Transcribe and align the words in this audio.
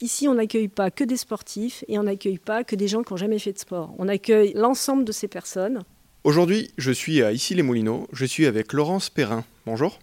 Ici, 0.00 0.28
on 0.28 0.34
n'accueille 0.34 0.68
pas 0.68 0.92
que 0.92 1.02
des 1.02 1.16
sportifs 1.16 1.84
et 1.88 1.98
on 1.98 2.04
n'accueille 2.04 2.38
pas 2.38 2.62
que 2.62 2.76
des 2.76 2.86
gens 2.86 3.02
qui 3.02 3.12
n'ont 3.12 3.16
jamais 3.16 3.40
fait 3.40 3.52
de 3.52 3.58
sport. 3.58 3.92
On 3.98 4.06
accueille 4.06 4.52
l'ensemble 4.54 5.04
de 5.04 5.10
ces 5.10 5.26
personnes. 5.26 5.82
Aujourd'hui, 6.22 6.70
je 6.78 6.92
suis 6.92 7.20
à 7.20 7.32
Issy-les-Moulineaux. 7.32 8.06
Je 8.12 8.24
suis 8.24 8.46
avec 8.46 8.72
Laurence 8.72 9.10
Perrin. 9.10 9.44
Bonjour. 9.66 9.98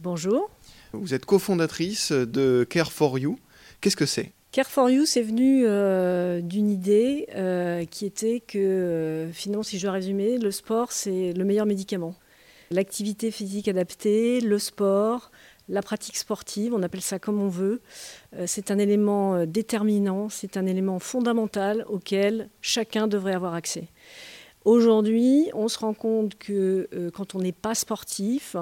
Bonjour. 0.00 0.50
Vous 0.92 1.14
êtes 1.14 1.24
cofondatrice 1.26 2.10
de 2.10 2.66
Care 2.68 2.90
for 2.90 3.20
You. 3.20 3.38
Qu'est-ce 3.80 3.94
que 3.94 4.04
c'est? 4.04 4.32
Care 4.50 4.66
for 4.66 4.90
You, 4.90 5.06
c'est 5.06 5.22
venu 5.22 5.62
euh, 5.64 6.40
d'une 6.40 6.68
idée 6.68 7.28
euh, 7.36 7.84
qui 7.84 8.04
était 8.04 8.40
que, 8.40 8.58
euh, 8.58 9.32
finalement, 9.32 9.62
si 9.62 9.78
je 9.78 9.84
dois 9.84 9.92
résumer, 9.92 10.38
le 10.38 10.50
sport, 10.50 10.90
c'est 10.90 11.32
le 11.34 11.44
meilleur 11.44 11.66
médicament. 11.66 12.16
L'activité 12.72 13.30
physique 13.30 13.68
adaptée, 13.68 14.40
le 14.40 14.58
sport, 14.58 15.30
la 15.68 15.82
pratique 15.82 16.16
sportive, 16.16 16.74
on 16.74 16.82
appelle 16.82 17.00
ça 17.00 17.18
comme 17.18 17.40
on 17.40 17.48
veut, 17.48 17.80
euh, 18.34 18.44
c'est 18.46 18.70
un 18.70 18.78
élément 18.78 19.34
euh, 19.34 19.46
déterminant, 19.46 20.28
c'est 20.28 20.56
un 20.56 20.66
élément 20.66 20.98
fondamental 20.98 21.84
auquel 21.88 22.48
chacun 22.60 23.08
devrait 23.08 23.34
avoir 23.34 23.54
accès. 23.54 23.88
Aujourd'hui, 24.64 25.48
on 25.54 25.68
se 25.68 25.78
rend 25.78 25.94
compte 25.94 26.36
que 26.36 26.88
euh, 26.92 27.10
quand 27.10 27.34
on 27.34 27.38
n'est 27.38 27.52
pas 27.52 27.74
sportif, 27.74 28.56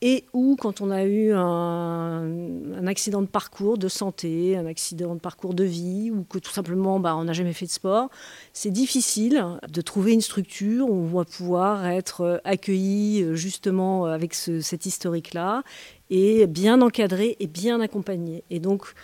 et 0.00 0.24
ou 0.32 0.56
quand 0.56 0.80
on 0.80 0.90
a 0.90 1.04
eu 1.04 1.32
un, 1.32 2.86
accident 2.86 3.20
de 3.20 3.26
parcours 3.26 3.78
de 3.78 3.88
santé, 3.88 4.56
un 4.56 4.66
accident 4.66 5.14
de 5.14 5.20
parcours 5.20 5.54
de 5.54 5.64
vie, 5.64 6.10
ou 6.10 6.22
que 6.22 6.38
tout 6.38 6.52
simplement 6.52 7.00
bah, 7.00 7.16
on 7.16 7.24
n'a 7.24 7.32
jamais 7.32 7.52
fait 7.52 7.66
de 7.66 7.70
sport, 7.70 8.08
c'est 8.52 8.70
difficile 8.70 9.44
de 9.68 9.80
trouver 9.80 10.12
une 10.12 10.20
structure 10.20 10.88
où 10.88 10.94
on 10.94 11.18
va 11.18 11.24
pouvoir 11.24 11.86
être 11.86 12.40
accueilli 12.44 13.26
justement 13.34 14.04
avec 14.04 14.34
cet 14.34 14.86
historique-là 14.86 15.62
et 16.10 16.46
bien 16.46 16.80
encadré 16.80 17.36
et 17.40 17.46
bien 17.46 17.80
accompagné. 17.80 18.44
Et 18.50 18.60
donc, 18.60 18.94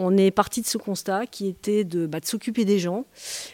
on 0.00 0.16
est 0.16 0.30
parti 0.30 0.62
de 0.62 0.66
ce 0.66 0.78
constat 0.78 1.26
qui 1.26 1.46
était 1.46 1.84
de, 1.84 2.06
bah, 2.06 2.20
de 2.20 2.24
s'occuper 2.24 2.64
des 2.64 2.78
gens 2.78 3.04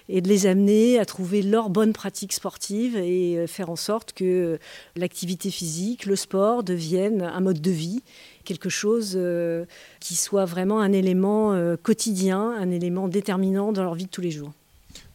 et 0.08 0.20
de 0.20 0.28
les 0.28 0.46
amener 0.46 0.98
à 0.98 1.04
trouver 1.04 1.42
leurs 1.42 1.70
bonnes 1.70 1.92
pratiques 1.92 2.32
sportives 2.32 2.96
et 2.96 3.36
euh, 3.36 3.46
faire 3.46 3.68
en 3.68 3.76
sorte 3.76 4.12
que 4.12 4.58
l'activité 4.94 5.50
physique, 5.50 6.06
le 6.06 6.16
sport 6.16 6.62
deviennent 6.62 7.22
un 7.22 7.40
mode 7.40 7.60
de 7.60 7.70
vie, 7.70 8.02
quelque 8.44 8.68
chose 8.68 9.14
euh, 9.16 9.64
qui 10.00 10.14
soit 10.14 10.44
vraiment 10.44 10.80
un 10.80 10.92
élément 10.92 11.52
euh, 11.52 11.76
quotidien, 11.76 12.54
un 12.56 12.70
élément 12.70 13.08
déterminant 13.08 13.72
dans 13.72 13.82
leur 13.82 13.94
vie 13.94 14.06
de 14.06 14.10
tous 14.10 14.22
les 14.22 14.30
jours. 14.30 14.52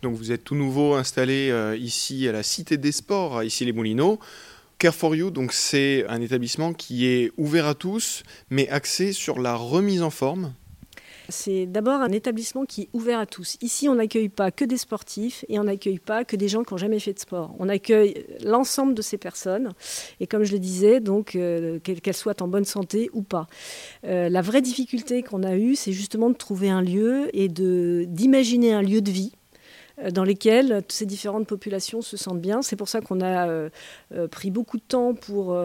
Donc 0.02 0.16
vous 0.16 0.32
êtes 0.32 0.44
tout 0.44 0.56
nouveau 0.56 0.96
installé 0.96 1.54
ici 1.80 2.28
à 2.28 2.32
la 2.32 2.44
Cité 2.44 2.78
des 2.78 2.92
Sports, 2.92 3.44
ici 3.44 3.66
les 3.66 3.72
Moulineaux. 3.72 4.20
Care 4.80 4.96
for 4.96 5.16
You, 5.16 5.30
donc 5.30 5.54
c'est 5.54 6.06
un 6.08 6.22
établissement 6.22 6.74
qui 6.74 7.06
est 7.06 7.32
ouvert 7.38 7.68
à 7.68 7.76
tous, 7.76 8.24
mais 8.50 8.68
axé 8.70 9.14
sur 9.14 9.40
la 9.40 9.56
remise 9.56 10.02
en 10.02 10.10
forme. 10.10 10.54
C'est 11.30 11.66
d'abord 11.66 12.02
un 12.02 12.12
établissement 12.12 12.66
qui 12.66 12.84
est 12.84 12.90
ouvert 12.94 13.20
à 13.20 13.26
tous. 13.26 13.58
Ici, 13.62 13.88
on 13.90 13.96
n'accueille 13.96 14.30
pas 14.30 14.52
que 14.52 14.66
des 14.66 14.78
sportifs 14.78 15.46
et 15.50 15.60
on 15.60 15.64
n'accueille 15.64 16.00
pas 16.00 16.24
que 16.24 16.36
des 16.36 16.48
gens 16.48 16.64
qui 16.64 16.74
n'ont 16.74 16.78
jamais 16.78 17.00
fait 17.00 17.14
de 17.14 17.20
sport. 17.20 17.56
On 17.60 17.70
accueille 17.70 18.26
l'ensemble 18.44 18.94
de 18.94 19.02
ces 19.02 19.18
personnes. 19.18 19.74
Et 20.20 20.28
comme 20.28 20.44
je 20.44 20.52
le 20.52 20.60
disais, 20.60 21.00
donc 21.00 21.36
euh, 21.36 21.80
qu'elles 21.80 22.16
soient 22.16 22.42
en 22.42 22.48
bonne 22.48 22.66
santé 22.66 23.10
ou 23.14 23.22
pas. 23.22 23.48
Euh, 24.06 24.30
la 24.30 24.42
vraie 24.42 24.62
difficulté 24.62 25.24
qu'on 25.24 25.44
a 25.44 25.56
eue, 25.56 25.76
c'est 25.76 25.92
justement 25.92 26.30
de 26.30 26.36
trouver 26.36 26.70
un 26.70 26.82
lieu 26.82 27.30
et 27.34 27.48
d'imaginer 27.48 28.74
un 28.74 28.82
lieu 28.82 29.02
de 29.02 29.12
vie 29.12 29.32
euh, 29.34 29.41
dans 30.10 30.24
lesquelles 30.24 30.84
ces 30.88 31.06
différentes 31.06 31.48
populations 31.48 32.02
se 32.02 32.18
sentent 32.18 32.42
bien. 32.42 32.62
C'est 32.62 32.76
pour 32.76 32.88
ça 32.88 33.02
qu'on 33.02 33.22
a 33.22 33.48
euh, 33.48 33.70
euh, 34.16 34.28
pris 34.28 34.52
beaucoup 34.52 34.78
de 34.78 34.84
temps 34.84 35.14
pour 35.14 35.58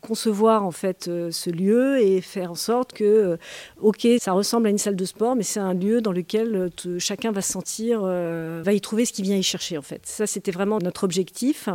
concevoir 0.00 0.64
en 0.64 0.70
fait 0.70 1.04
ce 1.04 1.50
lieu 1.50 2.00
et 2.00 2.20
faire 2.20 2.52
en 2.52 2.54
sorte 2.54 2.92
que, 2.92 3.38
ok, 3.80 4.06
ça 4.18 4.32
ressemble 4.32 4.66
à 4.68 4.70
une 4.70 4.78
salle 4.78 4.96
de 4.96 5.04
sport, 5.04 5.36
mais 5.36 5.42
c'est 5.42 5.60
un 5.60 5.74
lieu 5.74 6.00
dans 6.00 6.12
lequel 6.12 6.70
chacun 6.98 7.32
va 7.32 7.40
se 7.40 7.52
sentir, 7.52 8.02
va 8.02 8.72
y 8.72 8.80
trouver 8.80 9.04
ce 9.04 9.12
qu'il 9.12 9.24
vient 9.24 9.36
y 9.36 9.42
chercher 9.42 9.78
en 9.78 9.82
fait. 9.82 10.02
Ça, 10.04 10.26
c'était 10.26 10.50
vraiment 10.50 10.78
notre 10.78 11.04
objectif. 11.04 11.68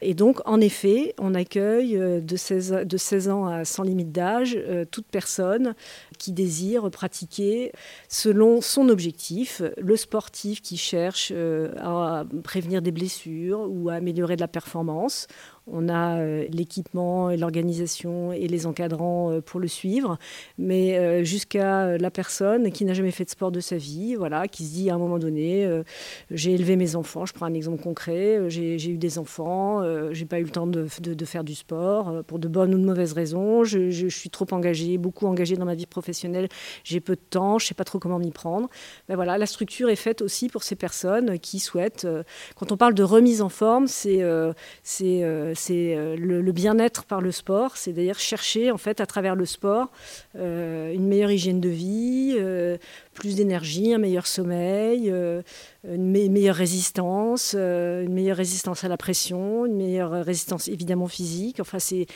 Et 0.00 0.14
donc, 0.14 0.40
en 0.44 0.60
effet, 0.60 1.14
on 1.18 1.34
accueille 1.34 1.98
de 1.98 2.36
16, 2.36 2.84
de 2.84 2.96
16 2.96 3.28
ans 3.28 3.46
à 3.46 3.64
sans 3.64 3.82
limite 3.82 4.12
d'âge 4.12 4.58
toute 4.90 5.06
personne 5.06 5.74
qui 6.22 6.30
désire 6.30 6.88
pratiquer 6.88 7.72
selon 8.08 8.60
son 8.60 8.88
objectif, 8.88 9.60
le 9.76 9.96
sportif 9.96 10.62
qui 10.62 10.76
cherche 10.76 11.32
euh, 11.34 11.72
à 11.78 12.24
prévenir 12.44 12.80
des 12.80 12.92
blessures 12.92 13.66
ou 13.68 13.88
à 13.88 13.94
améliorer 13.94 14.36
de 14.36 14.40
la 14.40 14.46
performance 14.46 15.26
on 15.66 15.88
a 15.88 16.18
euh, 16.18 16.44
l'équipement 16.50 17.30
et 17.30 17.36
l'organisation 17.36 18.32
et 18.32 18.48
les 18.48 18.66
encadrants 18.66 19.30
euh, 19.30 19.40
pour 19.40 19.60
le 19.60 19.68
suivre, 19.68 20.18
mais 20.58 20.98
euh, 20.98 21.22
jusqu'à 21.22 21.96
la 21.98 22.10
personne 22.10 22.72
qui 22.72 22.84
n'a 22.84 22.94
jamais 22.94 23.10
fait 23.10 23.24
de 23.24 23.30
sport 23.30 23.52
de 23.52 23.60
sa 23.60 23.76
vie, 23.76 24.14
voilà, 24.16 24.48
qui 24.48 24.64
se 24.64 24.72
dit 24.72 24.90
à 24.90 24.94
un 24.94 24.98
moment 24.98 25.18
donné, 25.18 25.68
j'ai 26.30 26.52
élevé 26.52 26.76
mes 26.76 26.96
enfants, 26.96 27.26
je 27.26 27.32
prends 27.32 27.46
un 27.46 27.54
exemple 27.54 27.82
concret, 27.82 28.40
j'ai 28.48 28.88
eu 28.88 28.98
des 28.98 29.18
enfants, 29.18 29.82
j'ai 30.12 30.24
pas 30.24 30.40
eu 30.40 30.44
le 30.44 30.50
temps 30.50 30.66
de, 30.66 30.86
faire 31.24 31.44
du 31.44 31.54
sport 31.54 32.24
pour 32.24 32.38
de 32.38 32.48
bonnes 32.48 32.74
ou 32.74 32.78
de 32.78 32.84
mauvaises 32.84 33.12
raisons, 33.12 33.64
je, 33.64 34.08
suis 34.08 34.30
trop 34.30 34.46
engagée, 34.50 34.98
beaucoup 34.98 35.26
engagée 35.26 35.56
dans 35.56 35.64
ma 35.64 35.74
vie 35.74 35.86
professionnelle, 35.86 36.48
j'ai 36.84 37.00
peu 37.00 37.14
de 37.14 37.20
temps, 37.30 37.58
je 37.58 37.66
sais 37.66 37.74
pas 37.74 37.84
trop 37.84 37.98
comment 37.98 38.18
m'y 38.18 38.32
prendre. 38.32 38.68
Ben 39.08 39.14
voilà, 39.14 39.38
la 39.38 39.46
structure 39.46 39.88
est 39.88 39.96
faite 39.96 40.22
aussi 40.22 40.48
pour 40.48 40.62
ces 40.62 40.76
personnes 40.76 41.38
qui 41.38 41.58
souhaitent. 41.58 42.06
quand 42.56 42.72
on 42.72 42.76
parle 42.76 42.94
de 42.94 43.02
remise 43.02 43.42
en 43.42 43.48
forme, 43.48 43.86
c'est 43.86 44.22
c'est 44.82 45.22
c'est 45.54 45.94
euh, 45.96 46.16
le, 46.16 46.52
bien-être 46.52 47.04
par 47.04 47.20
le 47.20 47.32
sport, 47.32 47.76
c'est 47.76 47.92
d'ailleurs 47.92 48.18
chercher 48.18 48.70
en 48.70 48.78
fait 48.78 49.00
à 49.00 49.06
travers 49.06 49.34
le 49.34 49.46
sport 49.46 49.90
euh, 50.38 50.92
une 50.92 51.06
meilleure 51.06 51.30
hygiène 51.30 51.60
de 51.60 51.68
vie, 51.68 52.34
euh, 52.38 52.76
plus 53.14 53.36
d'énergie, 53.36 53.94
un 53.94 53.98
meilleur 53.98 54.26
sommeil, 54.26 55.12
une 55.84 56.32
meilleure 56.32 56.56
résistance, 56.56 57.54
une 57.54 58.12
meilleure 58.12 58.36
résistance 58.36 58.84
à 58.84 58.88
la 58.88 58.96
pression, 58.96 59.66
une 59.66 59.76
meilleure 59.76 60.24
résistance 60.24 60.68
évidemment 60.68 61.08
physique. 61.08 61.60
Enfin, 61.60 61.78
c'est 61.78 62.06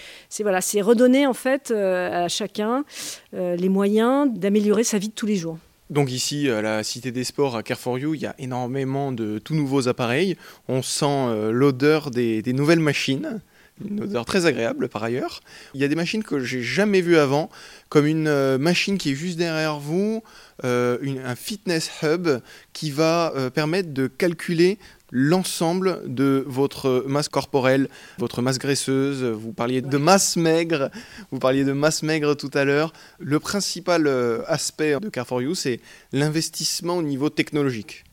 voilà, 0.40 0.60
c'est 0.60 0.80
redonner 0.80 1.26
en 1.26 1.34
fait 1.34 1.70
à 1.70 2.28
chacun 2.28 2.84
les 3.32 3.68
moyens 3.68 4.30
d'améliorer 4.32 4.84
sa 4.84 4.98
vie 4.98 5.08
de 5.08 5.14
tous 5.14 5.26
les 5.26 5.36
jours. 5.36 5.58
Donc 5.88 6.10
ici, 6.10 6.50
à 6.50 6.62
la 6.62 6.82
Cité 6.82 7.12
des 7.12 7.22
Sports, 7.22 7.56
à 7.56 7.62
Care 7.62 7.78
You, 7.86 8.14
il 8.14 8.20
y 8.20 8.26
a 8.26 8.34
énormément 8.38 9.12
de 9.12 9.38
tout 9.38 9.54
nouveaux 9.54 9.86
appareils. 9.86 10.36
On 10.66 10.82
sent 10.82 11.06
euh, 11.06 11.52
l'odeur 11.52 12.10
des, 12.10 12.42
nouvelles 12.52 12.80
machines, 12.80 13.40
une 13.84 14.02
odeur 14.02 14.24
très 14.24 14.46
agréable 14.46 14.88
par 14.88 15.04
ailleurs. 15.04 15.42
Il 15.74 15.80
y 15.80 15.84
a 15.84 15.88
des 15.88 15.94
machines 15.94 16.24
que 16.24 16.40
j'ai 16.40 16.60
jamais 16.60 17.02
vues 17.02 17.18
avant, 17.18 17.50
comme 17.88 18.06
une 18.06 18.26
euh, 18.26 18.58
machine 18.58 18.98
qui 18.98 19.12
est 19.12 19.14
juste 19.14 19.38
derrière 19.38 19.78
vous, 19.78 20.24
euh, 20.64 20.98
un 21.24 21.36
fitness 21.36 21.88
hub 22.02 22.28
qui 22.72 22.90
va 22.90 23.32
permettre 23.54 23.92
de 23.92 24.08
calculer 24.08 24.78
l'ensemble 25.10 26.02
de 26.06 26.44
votre 26.46 27.04
masse 27.06 27.28
corporelle, 27.28 27.88
votre 28.18 28.42
masse 28.42 28.58
graisseuse, 28.58 29.24
vous 29.24 29.52
parliez 29.52 29.82
de 29.82 29.96
masse 29.96 30.36
maigre, 30.36 30.90
vous 31.30 31.38
parliez 31.38 31.64
de 31.64 31.72
masse 31.72 32.02
maigre 32.02 32.34
tout 32.34 32.50
à 32.54 32.64
l'heure. 32.64 32.92
Le 33.18 33.38
principal 33.40 34.06
euh, 34.06 34.42
aspect 34.46 34.98
de 35.00 35.08
Car 35.08 35.26
4 35.26 35.42
You, 35.42 35.54
c'est 35.54 35.80
l'investissement 36.12 36.96
au 36.96 37.02
niveau 37.02 37.30
technologique. 37.30 38.04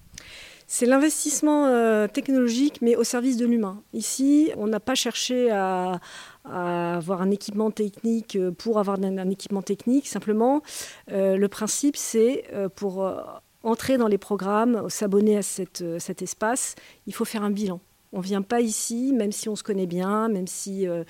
C'est 0.67 0.85
l'investissement 0.85 1.67
euh, 1.67 2.07
technologique, 2.07 2.79
mais 2.81 2.95
au 2.95 3.03
service 3.03 3.37
de 3.37 3.45
l'humain. 3.45 3.83
Ici, 3.93 4.51
on 4.57 4.67
n'a 4.67 4.79
pas 4.79 4.95
cherché 4.95 5.51
à, 5.51 5.99
avoir 6.45 7.21
un 7.21 7.31
équipement 7.31 7.71
technique 7.71 8.37
pour 8.57 8.79
avoir 8.79 8.97
un, 9.01 9.29
équipement 9.29 9.61
technique. 9.61 10.07
Simplement, 10.07 10.61
euh, 11.11 11.37
le 11.37 11.47
principe, 11.47 11.95
c'est 11.95 12.45
pour 12.75 13.05
entrer 13.63 13.97
dans 13.97 14.07
les 14.07 14.17
programmes, 14.17 14.89
s'abonner 14.89 15.37
à 15.37 15.41
euh, 15.81 15.99
cet 15.99 16.21
espace, 16.21 16.75
il 17.07 17.13
faut 17.13 17.25
faire 17.25 17.43
un 17.43 17.51
bilan. 17.51 17.79
On 18.13 18.19
ne 18.19 18.23
vient 18.23 18.43
pas 18.43 18.61
ici, 18.61 19.11
même 19.11 19.31
si 19.31 19.49
on 19.49 19.55
se 19.55 19.63
connaît 19.63 19.87
bien, 19.87 20.29
même 20.29 20.45
si 20.45 20.87
euh, 20.87 21.03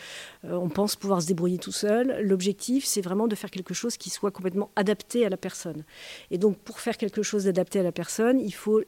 euh, 0.45 0.53
on 0.53 0.69
pense 0.69 0.95
pouvoir 0.95 1.21
se 1.21 1.27
débrouiller 1.27 1.57
tout 1.57 1.73
seul. 1.73 2.17
L'objectif, 2.21 2.85
c'est 2.85 3.01
vraiment 3.01 3.27
de 3.27 3.35
faire 3.35 3.51
quelque 3.51 3.73
chose 3.73 3.97
qui 3.97 4.09
soit 4.09 4.31
complètement 4.31 4.71
adapté 4.77 5.25
à 5.25 5.29
la 5.29 5.35
personne. 5.35 5.83
Et 6.31 6.37
donc, 6.37 6.57
pour 6.59 6.79
faire 6.79 6.95
quelque 6.95 7.21
chose 7.21 7.43
d'adapté 7.43 7.81
à 7.81 7.83
la 7.83 7.91
personne, 7.91 8.39
il 8.39 8.53
faut 8.53 8.81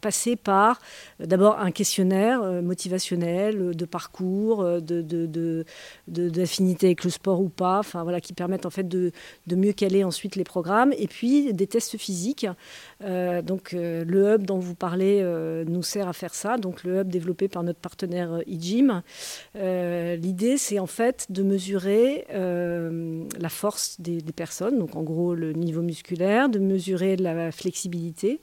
passer 0.00 0.36
par 0.36 0.80
euh, 1.20 1.26
d'abord 1.26 1.58
un 1.58 1.70
questionnaire 1.70 2.42
euh, 2.42 2.62
motivationnel, 2.62 3.74
de 3.74 3.84
parcours, 3.84 4.64
de, 4.80 5.64
d'affinité 6.06 6.86
avec 6.86 7.04
le 7.04 7.10
sport 7.10 7.40
ou 7.40 7.48
pas, 7.48 7.78
enfin 7.78 8.02
voilà, 8.02 8.20
qui 8.20 8.32
permettent 8.32 8.66
en 8.66 8.70
fait 8.70 8.88
de, 8.88 9.12
mieux 9.50 9.72
caler 9.72 10.04
ensuite 10.04 10.36
les 10.36 10.44
programmes, 10.44 10.92
et 10.96 11.06
puis 11.06 11.52
des 11.52 11.66
tests 11.66 11.96
physiques. 11.96 12.46
donc 13.00 13.72
le 13.72 14.34
hub 14.34 14.42
dont 14.44 14.58
vous 14.58 14.74
parlez 14.74 15.22
nous 15.66 15.82
sert 15.82 16.08
à 16.08 16.12
faire 16.12 16.34
ça, 16.34 16.56
donc 16.56 16.84
le 16.84 17.00
hub 17.00 17.08
développé 17.08 17.48
par 17.48 17.62
notre 17.62 17.80
partenaire 17.80 18.40
eGym. 18.46 19.02
L'idée 19.54 20.58
c'est 20.58 20.78
en 20.78 20.86
fait 20.86 21.26
de 21.30 21.42
mesurer 21.42 22.26
la 22.30 23.48
force 23.48 24.00
des, 24.00 24.20
des 24.20 24.32
personnes, 24.32 24.78
donc 24.78 24.96
en 24.96 25.02
gros 25.02 25.34
le 25.34 25.52
niveau 25.52 25.82
musculaire, 25.82 26.48
de 26.48 26.58
mesurer 26.58 27.16
la 27.16 27.50
flexibilité 27.52 28.40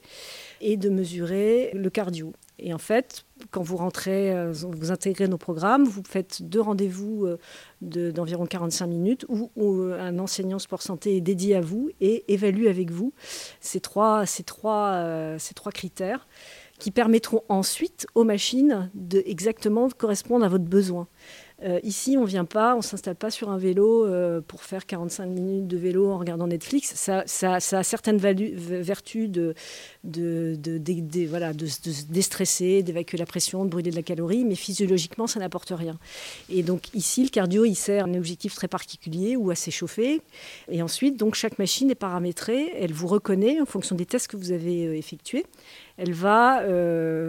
et 0.62 0.78
de 0.78 0.90
mesurer 0.90 1.72
le 1.74 1.90
cardio. 1.90 2.34
Et 2.57 2.74
en 2.74 2.78
fait, 2.78 3.25
quand 3.52 3.62
vous 3.62 3.75
rentrez, 3.75 4.34
euh, 4.34 4.54
vous 4.54 4.92
intégrez 4.92 5.28
nos 5.28 5.38
programmes, 5.38 5.84
vous 5.84 6.04
faites 6.07 6.42
deux 6.42 6.62
rendez-vous 6.62 7.25
euh, 7.25 8.12
d'environ 8.12 8.46
45 8.46 8.88
minutes 8.88 9.25
où, 9.28 9.52
un 10.00 10.19
enseignant 10.19 10.60
sport 10.60 10.81
santé 10.81 11.18
est 11.18 11.22
dédié 11.22 11.56
à 11.56 11.62
vous 11.62 11.90
et 12.00 12.24
évalue 12.34 12.68
avec 12.68 12.92
vous 12.92 13.13
ces 13.60 13.81
trois, 13.81 14.25
ces 14.25 14.44
trois, 14.44 15.36
ces 15.38 15.54
trois 15.54 15.72
critères 15.72 16.28
qui 16.80 16.92
permettront 16.92 17.44
ensuite 17.50 18.08
aux 18.16 18.24
machines 18.24 18.90
de 18.94 19.24
exactement 19.25 19.90
correspondre 19.90 20.46
à 20.46 20.50
votre 20.50 20.66
besoin. 20.66 21.08
Euh, 21.66 21.80
ici, 21.82 22.16
on 22.18 22.22
ne 22.22 22.28
vient 22.28 22.46
pas, 22.46 22.76
on 22.76 22.78
ne 22.78 22.84
s'installe 22.84 23.16
pas 23.16 23.32
sur 23.32 23.50
un 23.50 23.58
vélo 23.58 24.06
euh, 24.06 24.40
pour 24.40 24.62
faire 24.62 24.86
45 24.86 25.26
minutes 25.26 25.68
de 25.68 25.78
vélo 25.78 26.12
en 26.12 26.20
regardant 26.20 26.46
Netflix. 26.46 26.94
Ça, 26.96 27.24
ça, 27.26 27.56
a 27.56 27.84
certaines 27.84 28.18
vertus 28.18 29.30
de, 29.30 29.56
voilà, 31.28 31.54
de, 31.54 31.66
se 31.66 32.06
déstresser, 32.08 32.84
d'évacuer 32.84 33.18
la 33.18 33.26
pression, 33.26 33.66
de 33.66 33.70
brûler 33.70 33.90
de 33.90 33.96
la 33.96 34.04
calorie, 34.04 34.46
mais 34.46 34.56
physiologiquement, 34.56 35.26
ça 35.26 35.40
n'apporte 35.40 35.74
rien. 35.76 35.98
Et 36.50 36.62
donc 36.62 36.94
ici, 36.94 37.24
le 37.24 37.30
cardio, 37.30 37.66
il 37.66 37.76
sert 37.76 38.06
un 38.06 38.14
objectif 38.14 38.54
très 38.54 38.68
particulier 38.68 39.36
ou 39.36 39.50
à 39.50 39.56
s'échauffer. 39.56 40.22
Et 40.70 40.84
ensuite, 40.84 41.18
donc, 41.18 41.34
chaque 41.34 41.58
machine 41.58 41.90
est 41.90 41.96
paramétrée, 41.96 42.74
elle 42.80 42.94
vous 42.94 43.08
reconnaît 43.08 43.60
en 43.60 43.66
fonction 43.66 43.96
des 43.96 44.06
tests 44.06 44.28
que 44.28 44.38
vous 44.38 44.52
avez 44.52 44.86
euh, 44.86 44.96
effectués 44.96 45.46
elle 45.98 46.12
va, 46.12 46.62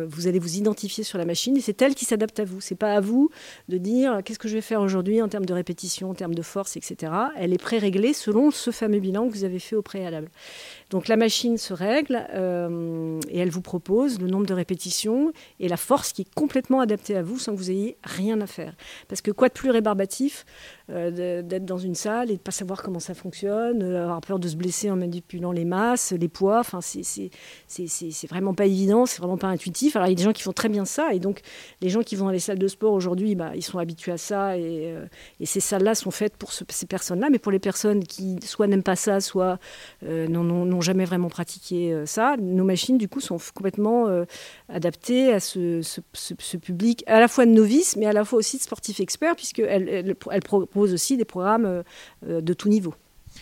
vous 0.06 0.26
allez 0.26 0.40
vous 0.40 0.56
identifier 0.56 1.04
sur 1.04 1.18
la 1.18 1.24
machine 1.24 1.56
et 1.56 1.60
c'est 1.60 1.80
elle 1.82 1.94
qui 1.94 2.04
s'adapte 2.04 2.40
à 2.40 2.44
vous. 2.44 2.60
C'est 2.60 2.74
pas 2.74 2.94
à 2.94 3.00
vous 3.00 3.30
de 3.68 3.78
dire 3.78 4.24
qu'est-ce 4.26 4.40
que 4.40 4.48
je 4.48 4.54
vais 4.54 4.60
faire 4.60 4.80
aujourd'hui 4.80 5.22
en 5.22 5.28
termes 5.28 5.46
de 5.46 5.54
répétition, 5.54 6.10
en 6.10 6.14
termes 6.14 6.34
de 6.34 6.42
force, 6.42 6.76
etc. 6.76 7.12
Elle 7.38 7.54
est 7.54 7.58
pré-réglée 7.58 8.12
selon 8.12 8.50
ce 8.50 8.72
fameux 8.72 8.98
bilan 8.98 9.28
que 9.28 9.32
vous 9.32 9.44
avez 9.44 9.60
fait 9.60 9.76
au 9.76 9.82
préalable. 9.82 10.28
Donc 10.90 11.06
la 11.06 11.16
machine 11.16 11.56
se 11.58 11.72
règle 11.72 12.26
euh, 12.34 13.20
et 13.30 13.38
elle 13.38 13.50
vous 13.50 13.62
propose 13.62 14.20
le 14.20 14.26
nombre 14.26 14.46
de 14.46 14.54
répétitions 14.54 15.32
et 15.60 15.68
la 15.68 15.76
force 15.76 16.12
qui 16.12 16.22
est 16.22 16.34
complètement 16.34 16.80
adaptée 16.80 17.16
à 17.16 17.22
vous 17.22 17.38
sans 17.38 17.52
que 17.52 17.58
vous 17.58 17.70
ayez 17.70 17.96
rien 18.02 18.40
à 18.40 18.46
faire. 18.46 18.74
Parce 19.08 19.20
que 19.20 19.30
quoi 19.30 19.48
de 19.48 19.54
plus 19.54 19.70
rébarbatif 19.70 20.44
euh, 20.90 21.42
d'être 21.42 21.64
dans 21.64 21.78
une 21.78 21.94
salle 21.94 22.30
et 22.30 22.36
de 22.36 22.40
pas 22.40 22.50
savoir 22.50 22.82
comment 22.82 23.00
ça 23.00 23.14
fonctionne, 23.14 23.82
euh, 23.82 24.04
avoir 24.04 24.20
peur 24.20 24.38
de 24.38 24.48
se 24.48 24.56
blesser 24.56 24.90
en 24.90 24.96
manipulant 24.96 25.52
les 25.52 25.64
masses, 25.64 26.12
les 26.12 26.28
poids. 26.28 26.60
Enfin, 26.60 26.80
c'est 26.80 27.30
vraiment 28.28 28.54
pas 28.54 28.66
évident, 28.66 29.06
c'est 29.06 29.18
vraiment 29.18 29.38
pas 29.38 29.48
intuitif. 29.48 29.96
Alors 29.96 30.08
il 30.08 30.12
y 30.12 30.14
a 30.14 30.16
des 30.16 30.24
gens 30.24 30.32
qui 30.32 30.42
font 30.42 30.52
très 30.52 30.68
bien 30.68 30.84
ça 30.84 31.12
et 31.12 31.20
donc 31.20 31.40
les 31.80 31.88
gens 31.88 32.02
qui 32.02 32.16
vont 32.16 32.26
dans 32.26 32.32
les 32.32 32.38
salles 32.38 32.58
de 32.58 32.68
sport 32.68 32.92
aujourd'hui, 32.92 33.34
bah, 33.34 33.52
ils 33.54 33.62
sont 33.62 33.78
habitués 33.78 34.12
à 34.12 34.18
ça 34.18 34.58
et, 34.58 34.94
et 35.40 35.46
ces 35.46 35.60
salles-là 35.60 35.94
sont 35.94 36.10
faites 36.10 36.36
pour 36.36 36.52
ces 36.52 36.86
personnes-là. 36.86 37.28
Mais 37.30 37.38
pour 37.38 37.52
les 37.52 37.58
personnes 37.58 38.04
qui 38.04 38.38
soit 38.42 38.66
n'aiment 38.66 38.82
pas 38.82 38.96
ça, 38.96 39.20
soit 39.20 39.58
non, 40.02 40.44
non, 40.44 40.64
non 40.64 40.80
jamais 40.80 41.04
vraiment 41.04 41.28
pratiqué 41.28 41.92
euh, 41.92 42.06
ça. 42.06 42.36
Nos 42.38 42.64
machines, 42.64 42.98
du 42.98 43.08
coup, 43.08 43.20
sont 43.20 43.38
complètement 43.54 44.08
euh, 44.08 44.24
adaptées 44.68 45.32
à 45.32 45.40
ce, 45.40 45.80
public, 46.56 47.04
à 47.06 47.20
la 47.20 47.28
fois 47.28 47.46
de 47.46 47.50
novices, 47.50 47.96
mais 47.96 48.06
à 48.06 48.12
la 48.12 48.24
fois 48.24 48.38
aussi 48.38 48.56
de 48.56 48.62
sportifs 48.62 49.00
experts, 49.00 49.36
puisqu'elles 49.36 49.88
elle, 49.88 50.16
elle 50.30 50.42
aussi 50.82 51.16
des 51.16 51.24
programmes 51.24 51.82
euh, 52.26 52.40
de 52.40 52.52
tout 52.52 52.68
niveau. 52.68 52.94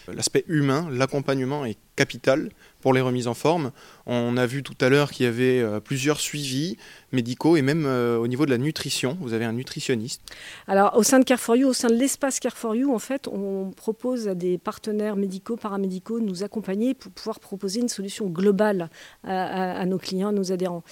L'aspect 0.08 0.44
humain, 0.48 0.88
l'accompagnement 0.90 1.64
est 1.64 1.78
capital 1.96 2.50
pour 2.84 2.92
les 2.92 3.00
remises 3.00 3.28
en 3.28 3.34
forme. 3.34 3.72
On 4.04 4.36
a 4.36 4.44
vu 4.44 4.62
tout 4.62 4.76
à 4.82 4.90
l'heure 4.90 5.10
qu'il 5.10 5.24
y 5.24 5.26
avait 5.26 5.62
euh, 5.62 5.80
plusieurs 5.80 6.20
suivis 6.20 6.76
médicaux 7.12 7.56
et 7.56 7.62
même 7.62 7.86
euh, 7.86 8.18
au 8.18 8.26
niveau 8.26 8.44
de 8.44 8.50
la 8.50 8.58
nutrition, 8.58 9.16
vous 9.22 9.32
avez 9.32 9.46
un 9.46 9.54
nutritionniste. 9.54 10.20
Alors 10.68 10.94
au 10.94 11.02
sein 11.02 11.18
de 11.18 11.24
Care 11.24 11.40
for 11.40 11.56
You, 11.56 11.68
au 11.68 11.72
sein 11.72 11.88
de 11.88 11.94
l'espace 11.94 12.40
Care 12.40 12.58
for 12.58 12.76
You, 12.76 12.94
en 12.94 12.98
fait, 12.98 13.26
on 13.26 13.70
propose 13.74 14.28
à 14.28 14.34
des 14.34 14.58
partenaires 14.58 15.16
médicaux, 15.16 15.56
paramédicaux 15.56 16.20
de 16.20 16.26
nous 16.26 16.42
accompagner 16.42 16.92
pour 16.92 17.10
pouvoir 17.10 17.40
proposer 17.40 17.80
une 17.80 17.88
solution 17.88 18.26
globale 18.26 18.90
à, 19.26 19.86
nos 19.86 19.96
clients, 19.96 20.28
à 20.28 20.32
nos 20.32 20.52
adhérents. 20.52 20.84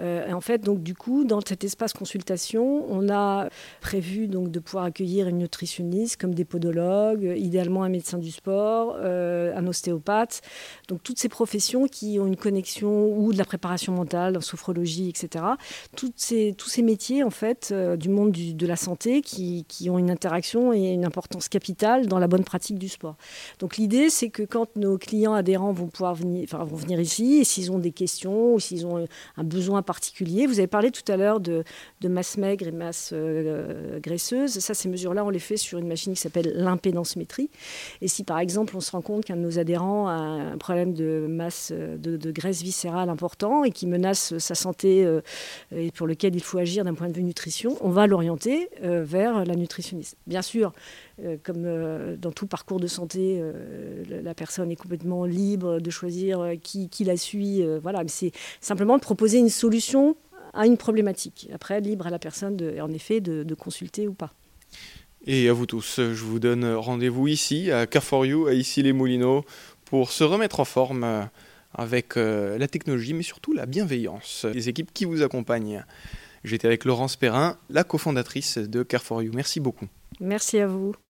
Euh, 0.00 0.32
en 0.32 0.40
fait, 0.40 0.64
donc 0.64 0.82
du 0.82 0.96
coup, 0.96 1.22
dans 1.22 1.40
cet 1.46 1.62
espace 1.62 1.92
consultation, 1.92 2.84
on 2.88 3.08
a 3.08 3.48
prévu 3.80 4.26
donc 4.26 4.50
de 4.50 4.58
pouvoir 4.58 4.82
accueillir 4.82 5.28
une 5.28 5.38
nutritionniste 5.38 6.20
comme 6.20 6.34
des 6.34 6.44
podologues, 6.44 7.34
idéalement 7.36 7.84
un 7.84 7.88
médecin 7.88 8.18
du 8.18 8.32
sport, 8.32 8.96
un 8.96 9.66
ostéopathe, 9.68 10.42
donc 10.88 11.02
toutes 11.02 11.18
ces 11.18 11.28
professions 11.28 11.86
qui 11.86 12.18
ont 12.20 12.26
une 12.26 12.36
connexion 12.36 13.08
ou 13.16 13.32
de 13.32 13.38
la 13.38 13.44
préparation 13.44 13.92
mentale, 13.92 14.42
sophrologie, 14.42 15.08
etc. 15.08 15.44
Toutes 15.96 16.14
ces, 16.16 16.54
tous 16.56 16.68
ces 16.68 16.82
métiers 16.82 17.22
en 17.22 17.30
fait 17.30 17.70
euh, 17.72 17.96
du 17.96 18.08
monde 18.08 18.32
de 18.32 18.66
la 18.66 18.76
santé 18.76 19.22
qui, 19.22 19.64
ont 19.88 19.98
une 19.98 20.10
interaction 20.10 20.72
et 20.72 20.92
une 20.92 21.04
importance 21.04 21.48
capitale 21.48 22.06
dans 22.06 22.18
la 22.18 22.26
bonne 22.26 22.44
pratique 22.44 22.78
du 22.78 22.88
sport. 22.88 23.16
Donc 23.58 23.76
l'idée 23.76 24.10
c'est 24.10 24.30
que 24.30 24.42
quand 24.42 24.74
nos 24.76 24.98
clients 24.98 25.34
adhérents 25.34 25.72
vont 25.72 25.88
pouvoir 25.88 26.14
venir, 26.14 26.48
vont 26.64 26.76
venir 26.76 27.00
ici 27.00 27.38
et 27.38 27.44
s'ils 27.44 27.70
ont 27.70 27.78
des 27.78 27.92
questions 27.92 28.54
ou 28.54 28.60
s'ils 28.60 28.86
ont 28.86 29.06
un 29.36 29.44
besoin 29.44 29.82
particulier, 29.82 30.46
vous 30.46 30.58
avez 30.58 30.66
parlé 30.66 30.90
tout 30.90 31.10
à 31.10 31.16
l'heure 31.16 31.40
de, 31.40 31.64
de 32.00 32.08
masse 32.08 32.36
maigre 32.36 32.66
et 32.66 32.72
masse 32.72 33.10
euh, 33.12 34.00
graisseuse. 34.00 34.58
Ça, 34.58 34.74
ces 34.74 34.88
mesures-là, 34.88 35.24
on 35.24 35.30
les 35.30 35.38
fait 35.38 35.56
sur 35.56 35.78
une 35.78 35.88
machine 35.88 36.14
qui 36.14 36.20
s'appelle 36.20 36.52
l'impédance-métrie. 36.54 37.50
Et 38.00 38.08
si 38.08 38.24
par 38.24 38.38
exemple 38.38 38.76
on 38.76 38.80
se 38.80 38.90
rend 38.92 39.02
compte 39.02 39.24
qu'un 39.24 39.36
de 39.36 39.40
nos 39.40 39.58
adhérents 39.58 40.08
a 40.08 40.35
un 40.36 40.58
problème 40.58 40.94
de 40.94 41.26
masse 41.28 41.72
de, 41.72 42.30
graisse 42.30 42.62
viscérale 42.62 43.08
important 43.08 43.64
et 43.64 43.70
qui 43.70 43.86
menace 43.86 44.36
sa 44.38 44.54
santé 44.54 45.04
euh, 45.04 45.20
et 45.74 45.90
pour 45.90 46.06
lequel 46.06 46.34
il 46.34 46.42
faut 46.42 46.58
agir 46.58 46.84
d'un 46.84 46.94
point 46.94 47.08
de 47.08 47.14
vue 47.14 47.22
nutrition, 47.22 47.76
on 47.80 47.90
va 47.90 48.06
l'orienter 48.06 48.68
euh, 48.82 49.04
vers 49.04 49.44
la 49.44 49.54
nutritionniste. 49.54 50.16
Bien 50.26 50.42
sûr, 50.42 50.72
euh, 51.24 51.36
comme 51.42 52.16
dans 52.16 52.32
tout 52.32 52.46
parcours 52.46 52.80
de 52.80 52.86
santé, 52.86 53.42
la 54.08 54.34
personne 54.34 54.70
est 54.70 54.76
complètement 54.76 55.24
libre 55.24 55.80
de 55.80 55.90
choisir 55.90 56.52
qui, 56.62 56.88
qui 56.88 57.04
la 57.04 57.16
suit. 57.16 57.62
voilà, 57.82 58.02
mais 58.02 58.08
c'est 58.08 58.32
simplement 58.60 58.96
de 58.96 59.02
proposer 59.02 59.38
une 59.38 59.48
solution 59.48 60.16
à 60.52 60.66
une 60.66 60.76
problématique. 60.76 61.48
Après, 61.52 61.80
libre 61.80 62.06
à 62.06 62.10
la 62.10 62.18
personne, 62.18 62.56
en 62.80 62.90
effet, 62.92 63.20
de, 63.20 63.54
consulter 63.54 64.08
ou 64.08 64.14
pas. 64.14 64.32
Et 65.26 65.48
à 65.48 65.52
vous 65.52 65.66
tous, 65.66 65.96
je 65.96 66.24
vous 66.24 66.38
donne 66.38 66.64
rendez-vous 66.74 67.26
ici, 67.26 67.70
à 67.70 67.86
Car 67.86 68.24
You, 68.24 68.46
à 68.46 68.54
Issy-les-Moulineaux, 68.54 69.44
pour 69.86 70.12
se 70.12 70.24
remettre 70.24 70.60
en 70.60 70.66
forme 70.66 71.04
euh, 71.04 71.22
avec 71.72 72.16
euh, 72.16 72.58
la 72.58 72.68
technologie, 72.68 73.14
mais 73.14 73.22
surtout 73.22 73.54
la 73.54 73.64
bienveillance 73.64 74.44
des 74.44 74.68
équipes 74.68 74.92
qui 74.92 75.06
vous 75.06 75.22
accompagnent. 75.22 75.84
J'étais 76.44 76.66
avec 76.66 76.84
Laurence 76.84 77.16
Perrin, 77.16 77.56
la 77.70 77.84
cofondatrice 77.84 78.58
de 78.58 78.82
Care4You. 78.84 79.30
Merci 79.34 79.60
beaucoup. 79.60 79.86
Merci 80.20 80.58
à 80.58 80.66
vous. 80.66 80.94